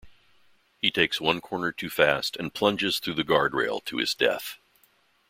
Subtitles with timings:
[0.79, 4.57] He takes one corner too fast and plunges through the guardrail to his death.